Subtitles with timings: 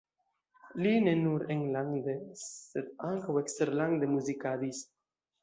[0.85, 2.15] Li ne nur enlande,
[2.45, 4.83] sed ankaŭ eksterlande muzikadis.